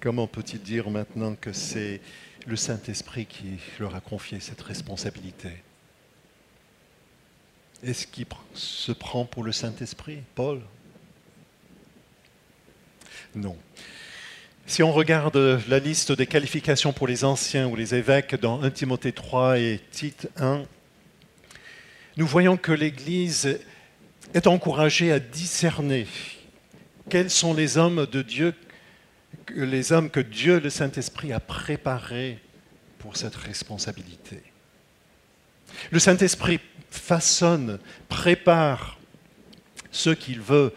[0.00, 2.00] Comment peut-il dire maintenant que c'est
[2.46, 5.50] le Saint-Esprit qui leur a confié cette responsabilité?
[7.82, 10.62] Est-ce qu'il se prend pour le Saint-Esprit, Paul?
[13.34, 13.56] Non.
[14.66, 18.70] Si on regarde la liste des qualifications pour les anciens ou les évêques dans 1
[18.70, 20.64] Timothée 3 et Tite 1,
[22.16, 23.58] nous voyons que l'Église
[24.34, 26.06] est encouragée à discerner
[27.10, 28.54] quels sont les hommes de Dieu
[29.52, 32.38] les hommes que Dieu, le Saint-Esprit, a préparés
[32.98, 34.42] pour cette responsabilité.
[35.90, 38.98] Le Saint-Esprit façonne, prépare
[39.90, 40.72] ceux qu'il veut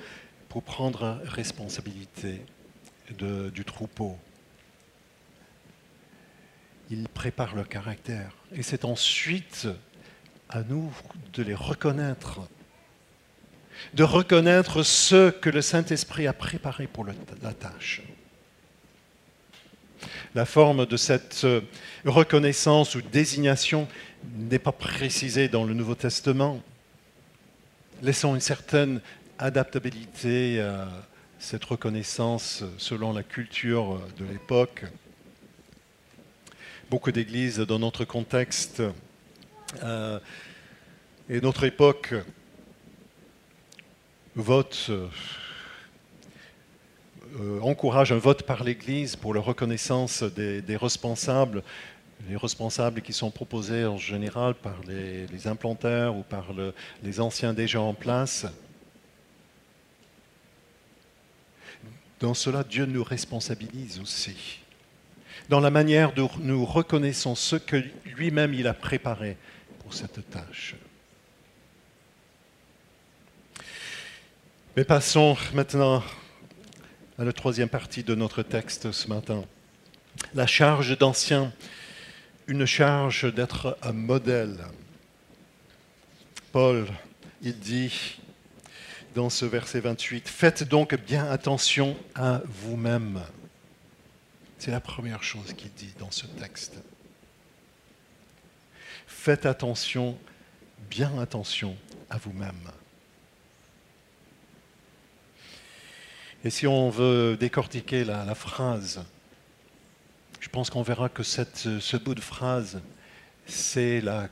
[0.50, 2.42] pour prendre responsabilité
[3.10, 4.18] du troupeau.
[6.90, 8.32] Il prépare leur caractère.
[8.54, 9.68] Et c'est ensuite
[10.50, 10.92] à nous
[11.34, 12.42] de les reconnaître,
[13.94, 18.02] de reconnaître ceux que le Saint-Esprit a préparés pour la tâche.
[20.36, 21.62] La forme de cette euh,
[22.06, 23.88] reconnaissance ou désignation
[24.36, 26.62] n'est pas précisée dans le Nouveau Testament.
[28.04, 29.02] Laissons une certaine
[29.40, 30.88] adaptabilité à
[31.40, 34.86] cette reconnaissance selon la culture de l'époque.
[36.90, 38.82] Beaucoup d'églises dans notre contexte
[39.84, 40.20] euh,
[41.30, 42.14] et notre époque
[44.36, 44.92] votent
[47.40, 51.62] euh, encourage un vote par l'Église pour la reconnaissance des, responsables,
[52.30, 56.48] les responsables qui sont proposés en général par les, implanteurs ou par
[57.04, 58.46] les anciens déjà en place.
[62.20, 64.62] Dans cela, Dieu nous responsabilise aussi.
[65.50, 69.38] Dans la manière dont nous reconnaissons ce que lui-même il a préparé
[69.80, 70.76] pour cette tâche.
[74.76, 76.04] Mais passons maintenant
[77.18, 79.44] à la troisième partie de notre texte ce matin.
[80.36, 81.52] La charge d'ancien,
[82.48, 84.58] une charge d'être un modèle.
[86.52, 86.86] Paul,
[87.42, 88.20] il dit
[89.16, 93.22] dans ce verset 28, Faites donc bien attention à vous-même.
[94.60, 96.76] C'est la première chose qu'il dit dans ce texte.
[99.06, 100.18] Faites attention,
[100.90, 101.78] bien attention
[102.10, 102.72] à vous-même.
[106.44, 109.04] Et si on veut décortiquer la, phrase,
[110.40, 112.82] je pense qu'on verra que ce bout de phrase,
[113.46, 114.30] c'est la,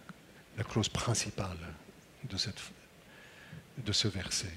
[0.69, 1.57] clause principale
[2.23, 2.37] de,
[3.77, 4.51] de ce verset.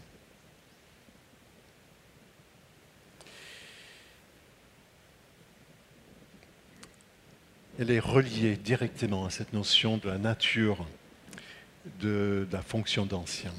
[7.80, 10.84] Elle est reliée directement à cette notion de la nature
[12.00, 13.52] de la fonction d'ancien.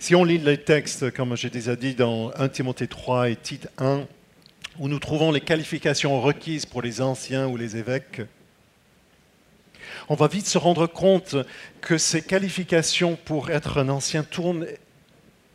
[0.00, 3.68] Si on lit les textes, comme j'ai déjà dit, dans 1 Timothée 3 et Tite
[3.78, 4.08] 1,
[4.80, 8.22] où nous trouvons les qualifications requises pour les anciens ou les évêques,
[10.08, 11.36] on va vite se rendre compte
[11.80, 14.66] que ces qualifications pour être un ancien tournent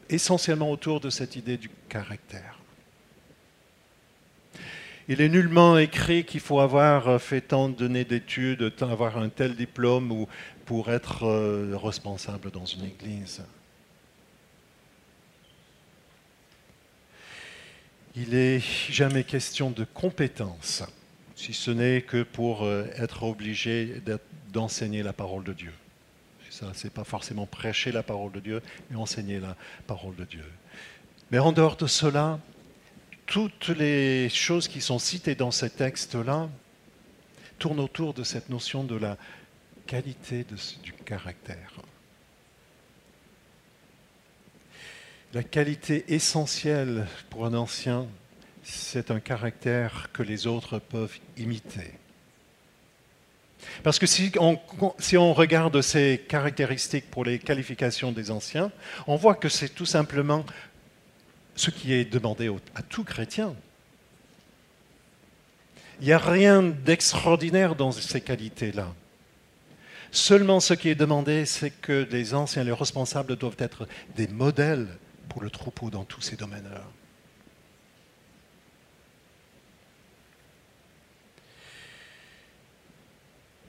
[0.10, 2.60] essentiellement autour de cette idée du caractère.
[5.08, 10.12] Il est nullement écrit qu'il faut avoir fait tant d'années d'études, avoir un tel diplôme
[10.12, 10.28] ou
[10.66, 13.44] pour être euh, responsable dans une église.
[18.16, 20.84] il n'est jamais question de compétence,
[21.36, 24.02] si ce n'est que pour euh, être obligé
[24.52, 25.74] d'enseigner la parole de Dieu.
[26.48, 30.24] Et ça, c'est pas forcément prêcher la parole de Dieu, mais enseigner la parole de
[30.24, 30.46] Dieu.
[31.32, 32.40] Mais en dehors de cela,
[33.26, 36.50] toutes les choses qui sont citées dans ces textes-là
[37.60, 39.18] tournent autour de cette notion de la
[39.88, 40.46] qualité
[40.84, 41.72] du caractère.
[45.34, 48.08] La qualité essentielle pour un ancien,
[48.64, 51.94] c'est un caractère que les autres peuvent imiter.
[53.84, 58.72] Parce que si on, regarde ces caractéristiques pour les qualifications des anciens,
[59.08, 60.46] on voit que c'est tout simplement
[61.56, 63.56] ce qui est demandé à tout chrétien.
[66.02, 68.94] Il n'y a rien d'extraordinaire dans ces qualités-là.
[70.12, 74.88] Seulement ce qui est demandé, c'est que les anciens, les responsables doivent être des modèles
[75.30, 76.84] pour le troupeau dans tous ces domaines-là.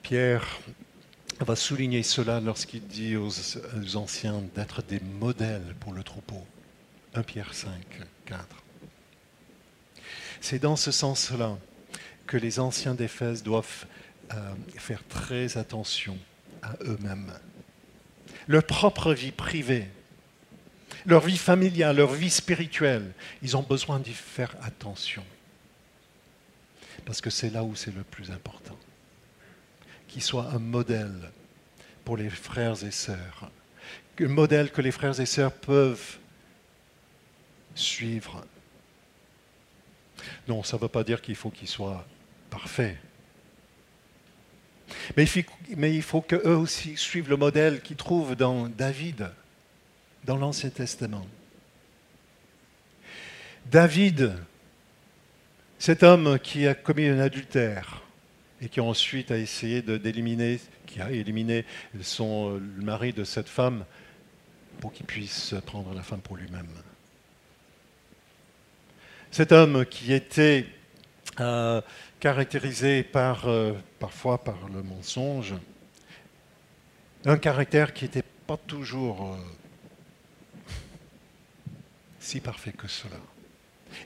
[0.03, 0.61] Pierre
[1.41, 3.29] va souligner cela lorsqu'il dit aux,
[3.97, 6.47] anciens d'être des modèles pour le troupeau.
[7.17, 7.71] 1 Pierre 5,
[8.27, 8.45] 4.
[10.43, 11.57] C'est dans ce sens-là
[12.27, 13.87] que les anciens d'Éphèse doivent
[14.35, 16.19] euh, faire très attention
[16.63, 17.33] à eux-mêmes.
[18.49, 19.89] Leur propre vie privée,
[21.07, 25.25] leur vie familiale, leur vie spirituelle, ils ont besoin d'y faire attention.
[27.07, 28.77] Parce que c'est là où c'est le plus important.
[30.09, 31.31] Qu'ils soient un modèle
[32.05, 33.51] pour les frères et sœurs.
[34.21, 36.19] Un modèle que les frères et sœurs peuvent
[37.79, 38.45] suivre.
[40.49, 42.07] Non, ça ne veut pas dire qu'il faut qu'ils soient
[42.51, 42.97] parfaits.
[45.17, 49.31] Mais il, faut, qu'eux aussi suivent le modèle qu'ils trouvent dans David,
[50.25, 51.27] dans l'Ancien Testament.
[53.67, 54.35] David,
[55.79, 58.03] cet homme qui a commis un adultère
[58.61, 61.65] et qui ensuite a essayé d'éliminer, qui a éliminé
[62.01, 63.85] son, le mari de cette femme
[64.81, 66.69] pour qu'il puisse prendre la femme pour lui-même.
[69.37, 70.65] Cet homme qui était
[71.41, 71.83] euh,
[72.21, 75.53] caractérisé par, euh, parfois par le mensonge,
[77.27, 80.73] un caractère qui n'était pas toujours euh,
[82.19, 83.19] si parfait que cela.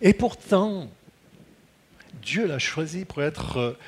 [0.03, 0.91] Et pourtant,
[2.21, 3.79] Dieu l'a choisi pour être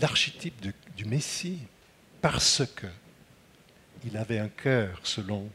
[0.00, 1.58] l'archétype du Messie,
[2.22, 2.86] parce que
[4.06, 5.50] il avait un cœur selon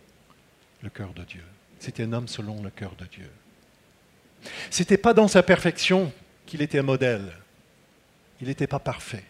[0.84, 1.44] le cœur de Dieu.
[1.80, 3.32] C'était un homme selon le cœur de Dieu.
[4.76, 6.12] Ce n'était pas dans sa perfection
[6.46, 7.32] qu'il était un modèle.
[8.42, 9.24] Il n'était pas parfait.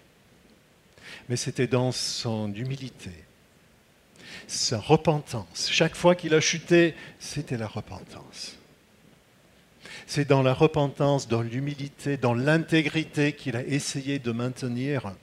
[1.29, 3.11] Mais c'était dans son humilité,
[4.47, 5.69] sa repentance.
[5.69, 8.57] Chaque fois qu'il a chuté, c'était la repentance.
[10.07, 15.13] C'est dans la repentance, dans l'humilité, dans l'intégrité qu'il a essayé de maintenir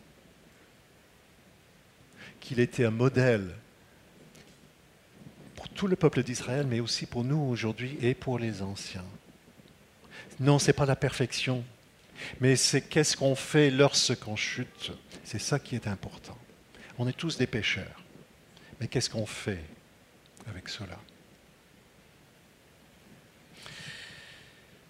[2.39, 3.57] qu'il était un modèle
[5.57, 9.03] pour tout le peuple d'Israël, mais aussi pour nous aujourd'hui et pour les anciens.
[10.43, 11.62] Non, ce n'est pas la perfection,
[12.40, 14.90] mais c'est qu'est-ce qu'on fait lorsqu'on chute.
[15.22, 16.36] C'est ça qui est important.
[16.99, 18.03] On est tous des pécheurs,
[18.80, 19.62] mais qu'est-ce qu'on fait
[20.49, 20.99] avec cela?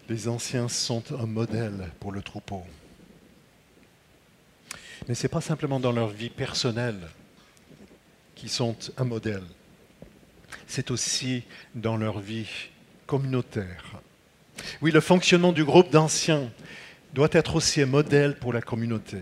[0.08, 2.64] Les anciens sont un modèle pour le troupeau.
[5.06, 7.10] Mais ce n'est pas simplement dans leur vie personnelle
[8.36, 9.44] qu'ils sont un modèle.
[10.66, 11.42] C'est aussi
[11.74, 12.48] dans leur vie
[13.06, 14.00] communautaire.
[14.80, 16.50] Oui, le fonctionnement du groupe d'anciens
[17.14, 19.18] doit être aussi un modèle pour la communauté.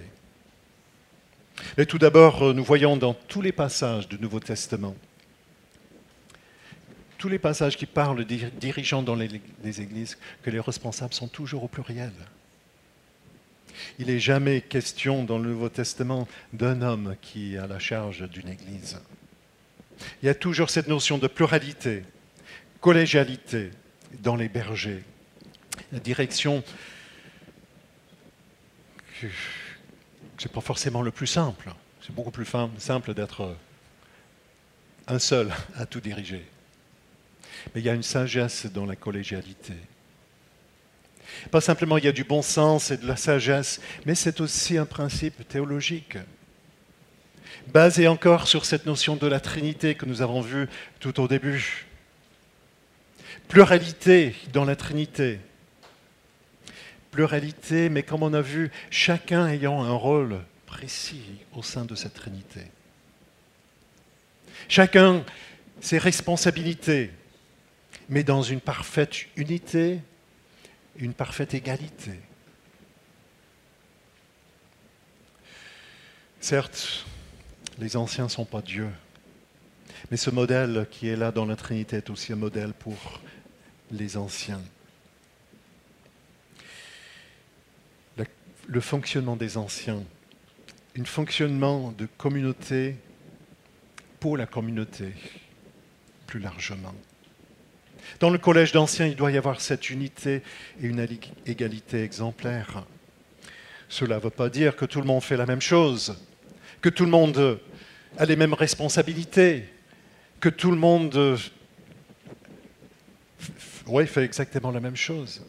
[1.77, 4.95] Mais tout d'abord, nous voyons dans tous les passages du Nouveau Testament
[7.21, 9.29] tous les passages qui parlent des dirigeants dans les,
[9.65, 12.13] églises, que les responsables sont toujours au pluriel.
[13.99, 18.49] Il n'est jamais question dans le Nouveau Testament d'un homme qui a la charge d'une
[18.49, 18.99] église.
[20.23, 22.05] Il y a toujours cette notion de pluralité,
[22.81, 23.71] collégialité
[24.21, 25.05] dans les bergers.
[25.93, 26.63] La direction,
[29.21, 31.73] ce n'est pas forcément le plus simple.
[32.01, 32.47] C'est beaucoup plus
[32.79, 33.57] simple d'être
[35.09, 36.47] un seul à tout diriger.
[37.75, 39.75] Mais il y a une sagesse dans la collégialité.
[41.51, 44.79] Pas simplement il y a du bon sens et de la sagesse, mais c'est aussi
[44.79, 46.19] un principe théologique,
[47.69, 50.69] basé encore sur cette notion de la Trinité que nous avons vue
[51.01, 51.87] tout au début.
[53.49, 55.41] Pluralité dans la Trinité.
[57.11, 62.15] Pluralité, mais comme on a vu, chacun ayant un rôle précis au sein de cette
[62.15, 62.63] Trinité.
[64.69, 65.25] Chacun
[65.81, 67.11] ses responsabilités,
[68.09, 70.01] mais dans une parfaite unité,
[70.97, 72.21] une parfaite égalité.
[76.41, 77.07] Certes,
[77.79, 78.89] les anciens ne sont pas Dieu,
[80.11, 83.21] mais ce modèle qui est là dans la Trinité est aussi un modèle pour
[83.91, 84.63] les anciens.
[88.73, 90.01] Le fonctionnement des anciens,
[90.97, 92.95] un fonctionnement de communauté
[94.21, 95.13] pour la communauté,
[96.29, 96.95] plus largement.
[98.21, 100.43] Dans le collège d'anciens, il doit y avoir cette unité
[100.81, 101.05] et une
[101.47, 102.87] égalité exemplaire.
[103.89, 106.17] Cela ne veut pas dire que tout le monde fait la même chose,
[106.81, 107.59] que tout le monde
[108.19, 109.65] a les mêmes responsabilités,
[110.39, 111.37] que tout le monde
[114.07, 115.43] fait exactement la même chose.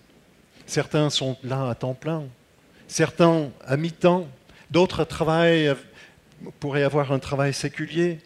[0.65, 2.23] Certains sont là à temps plein,
[2.91, 4.27] certains à mi-temps,
[4.69, 5.73] d'autres travaillent,
[6.59, 8.19] pourraient avoir un travail séculier.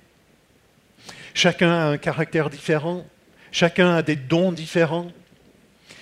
[1.35, 3.05] Chacun a un caractère différent.
[3.51, 5.11] Chacun a des dons différents,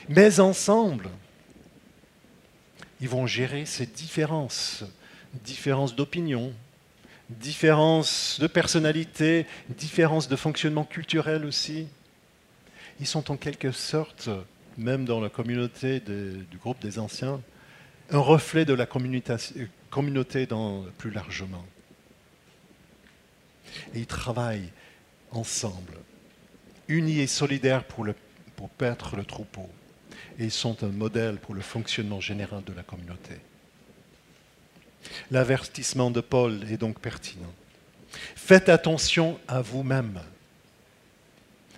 [0.08, 1.10] mais ensemble,
[3.02, 4.86] ils vont gérer ces différences,
[5.44, 6.54] différences d'opinion,
[7.30, 11.88] différences de personnalité, différences de fonctionnement culturel aussi.
[13.02, 14.30] Ils sont en quelque sorte,
[14.78, 17.42] même dans la communauté du groupe des anciens,
[18.10, 21.66] un reflet de la communauté dans, plus largement.
[23.94, 24.72] Et ils travaillent
[25.32, 25.98] ensemble,
[26.88, 28.14] unis et solidaires pour, le,
[28.60, 29.70] le troupeau.
[30.40, 33.36] Et ils sont un modèle pour le fonctionnement général de la communauté.
[35.32, 37.54] L'avertissement de Paul est donc pertinent.
[38.36, 40.20] Faites attention à vous-même.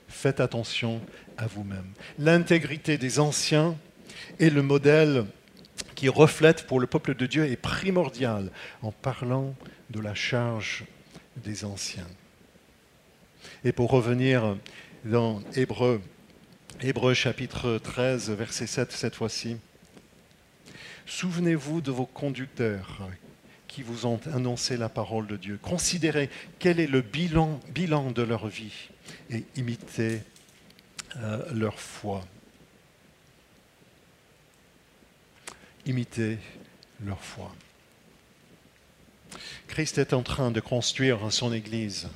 [0.07, 1.01] Faites attention
[1.37, 1.87] à vous-même.
[2.19, 3.75] L'intégrité des anciens
[4.39, 5.25] est le modèle
[5.95, 8.51] qui reflète pour le peuple de Dieu est primordial
[8.81, 9.55] en parlant
[9.89, 10.85] de la charge
[11.37, 12.07] des anciens.
[13.63, 14.57] Et pour revenir
[15.03, 16.01] dans Hébreu,
[16.81, 19.57] Hébreu chapitre 13, verset 7 cette fois-ci,
[21.05, 23.07] Souvenez-vous de vos conducteurs
[23.67, 25.59] qui vous ont annoncé la parole de Dieu.
[25.61, 28.89] Considérez quel est le bilan, de leur vie
[29.29, 30.21] et imitez
[31.17, 32.23] euh, leur foi.
[35.85, 36.39] Imitez
[37.03, 37.53] leur foi.
[39.67, 42.09] Christ est en train de construire son Église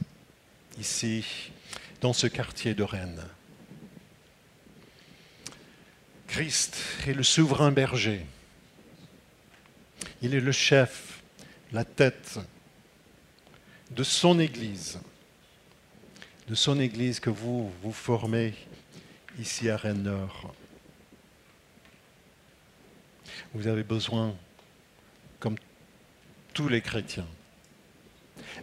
[0.80, 1.52] ici,
[2.02, 3.24] dans ce quartier de Rennes.
[6.28, 8.26] Christ est le souverain berger.
[10.22, 11.22] Il est le chef,
[11.72, 12.40] la tête
[13.92, 15.00] de son Église,
[16.48, 18.54] de son Église que vous vous formez
[19.40, 20.54] ici à Rennes-Nord.
[23.54, 24.36] Vous avez besoin,
[25.40, 25.56] comme
[26.54, 27.28] tous les chrétiens,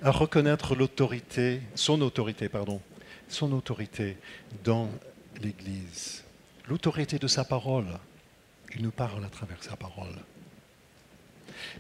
[0.03, 2.81] à reconnaître l'autorité, son autorité, pardon,
[3.29, 4.17] son autorité
[4.63, 4.89] dans
[5.41, 6.25] l'Église,
[6.69, 7.99] l'autorité de sa parole.
[8.75, 10.15] Il nous parle à travers sa parole.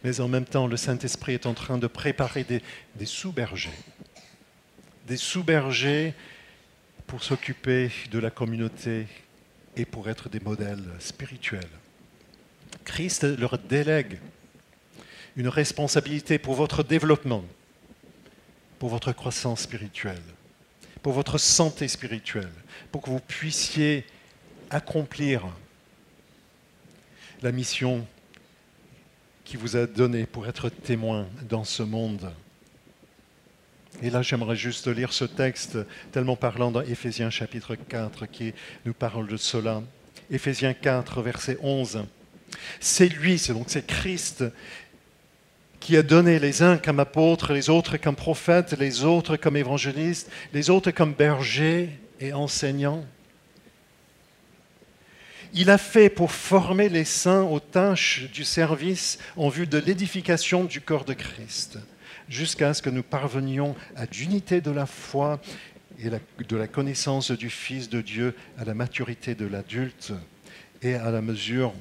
[0.02, 2.62] Mais en même temps, le Saint-Esprit est en train de préparer des,
[2.96, 3.70] des sous-bergers.
[5.06, 6.14] Des sous-bergers
[7.06, 9.06] pour s'occuper de la communauté
[9.76, 11.68] et pour être des modèles spirituels.
[12.86, 14.18] Christ leur délègue
[15.36, 17.44] une responsabilité pour votre développement,
[18.78, 20.22] pour votre croissance spirituelle,
[21.02, 22.52] pour votre santé spirituelle,
[22.90, 24.06] pour que vous puissiez
[24.70, 25.44] accomplir
[27.42, 28.06] la mission
[29.44, 32.32] qui vous a donnée pour être témoin dans ce monde.
[34.02, 35.78] Et là, j'aimerais juste lire ce texte
[36.12, 39.82] tellement parlant dans Éphésiens chapitre 4 qui nous parle de cela.
[40.30, 42.06] Éphésiens 4, verset 11.
[42.80, 44.44] C'est lui, c'est donc c'est Christ
[45.86, 50.28] qui a donné les uns comme apôtres, les autres comme prophètes, les autres comme évangélistes,
[50.52, 53.04] les autres comme bergers et enseignants.
[55.54, 60.64] Il a fait pour former les saints aux tâches du service en vue de l'édification
[60.64, 61.78] du corps de Christ,
[62.28, 65.40] jusqu'à ce que nous parvenions à l'unité de la foi
[66.00, 70.12] et de la connaissance du Fils de Dieu, à la maturité de l'adulte
[70.82, 71.72] et à la mesure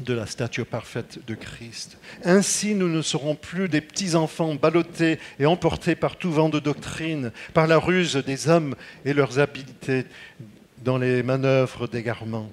[0.00, 1.98] de la stature parfaite de Christ.
[2.24, 7.30] Ainsi, nous ne serons plus des petits-enfants ballottés et emportés par tout vent de doctrine,
[7.52, 8.74] par la ruse des hommes
[9.04, 10.06] et leurs habiletés
[10.82, 12.50] dans les manœuvres d'égarement.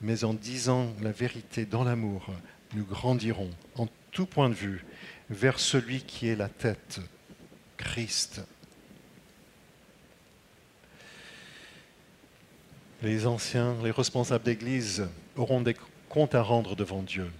[0.00, 2.26] Mais en disant la vérité dans l'amour,
[2.74, 4.84] nous grandirons en tout point de vue
[5.30, 7.00] vers celui qui est la tête,
[7.76, 8.42] Christ.
[13.02, 15.74] Les anciens, les responsables d'Église auront des
[16.12, 17.32] compte à rendre devant Dieu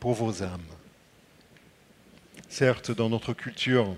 [0.00, 0.66] pour vos âmes.
[2.48, 3.94] Certes, dans notre culture,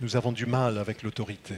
[0.00, 1.56] nous avons du mal avec l'autorité.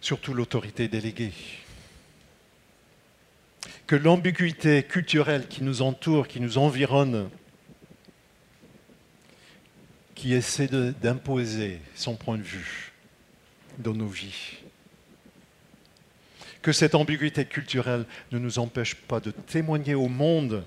[0.00, 1.34] Surtout l'autorité déléguée.
[3.86, 7.28] Que l'ambiguïté culturelle qui nous entoure, qui nous environne,
[10.14, 12.94] qui essaie d'imposer son point de vue
[13.76, 14.62] dans nos vies,
[16.62, 20.64] que cette ambiguïté culturelle ne nous empêche pas de témoigner au monde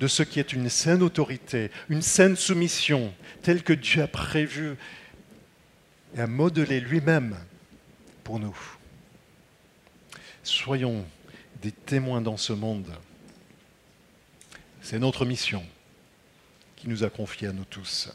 [0.00, 4.76] de ce qui est une saine autorité, une saine soumission, telle que Dieu a prévu
[6.16, 7.36] et a modelé lui-même
[8.24, 8.56] pour nous.
[10.42, 11.04] Soyons
[11.62, 12.92] des témoins dans ce monde.
[14.82, 15.64] C'est notre mission
[16.76, 18.08] qui nous a confiée à nous tous.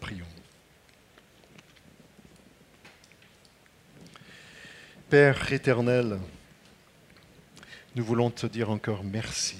[0.00, 0.26] Prions.
[5.14, 6.18] Père éternel,
[7.94, 9.58] nous voulons te dire encore merci.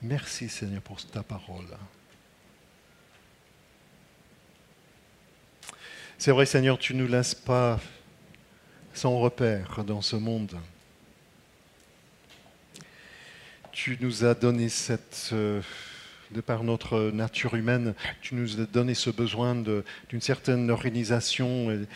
[0.00, 1.66] Merci Seigneur pour ta parole.
[6.16, 7.78] C'est vrai Seigneur, tu ne nous laisses pas
[8.94, 10.56] sans repère dans ce monde.
[13.70, 15.28] tu nous as donné cette...
[15.34, 15.60] euh,
[16.30, 19.54] de par notre nature humaine, tu nous as donné ce besoin
[20.08, 21.86] d'une certaine organisation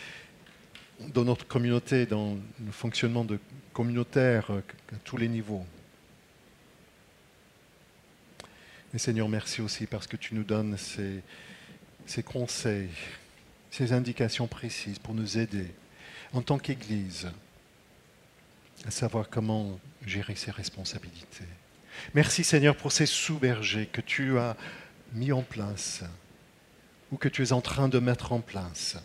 [0.99, 3.39] dans notre communauté, dans le fonctionnement de
[3.73, 4.61] communautaire euh,
[4.93, 5.65] à tous les niveaux.
[8.93, 11.21] Mais Seigneur, merci aussi parce que tu nous donnes ces,
[12.05, 12.89] ces conseils,
[13.69, 15.73] ces indications précises pour nous aider
[16.33, 17.29] en tant qu'Église
[18.85, 21.45] à savoir comment gérer ses responsabilités.
[22.13, 24.55] Merci Seigneur pour ces sous-bergers que tu as
[25.13, 26.03] mis en place
[27.11, 28.97] ou que tu es en train de mettre en place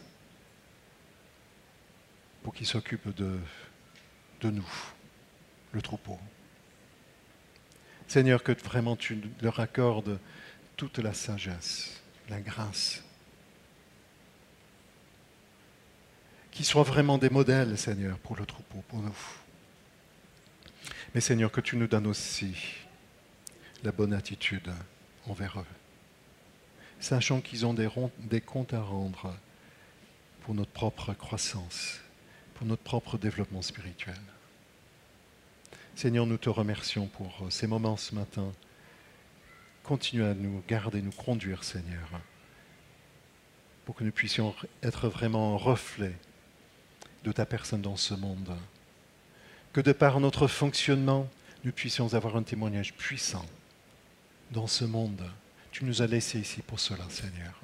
[2.43, 3.39] pour qu'ils s'occupent de,
[4.43, 4.69] nous,
[5.73, 6.19] le troupeau.
[8.09, 10.19] Seigneur, que vraiment tu leur accordes
[10.77, 13.05] toute la sagesse, la grâce.
[16.51, 19.17] Qu'ils soient vraiment des modèles, Seigneur, pour le troupeau, pour nous.
[21.15, 22.57] Mais Seigneur, que tu nous donnes aussi
[23.83, 24.73] la bonne attitude
[25.27, 25.67] envers eux,
[26.99, 29.35] sachant qu'ils ont des comptes à rendre
[30.43, 32.01] pour notre propre croissance,
[32.61, 34.21] pour notre propre développement spirituel.
[35.95, 38.53] Seigneur, nous te remercions pour ces moments ce matin.
[39.83, 42.07] Continue à nous garder, nous conduire, Seigneur,
[43.87, 46.15] pour que nous puissions être vraiment un reflet
[47.25, 48.55] de ta personne dans ce monde.
[49.73, 51.31] Que de par notre fonctionnement,
[51.65, 53.47] nous puissions avoir un témoignage puissant
[54.51, 55.25] dans ce monde.
[55.73, 57.59] Tu nous as laissés ici pour cela, Seigneur.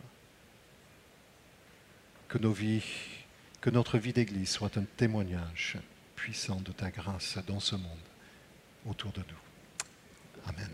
[2.29, 2.83] Que nos vies,
[3.67, 5.77] que notre vie d'Église soit un témoignage
[6.15, 8.07] puissant de ta grâce dans ce monde,
[8.89, 10.49] autour de nous.
[10.49, 10.71] Amen.